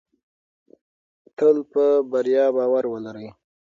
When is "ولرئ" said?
2.89-3.27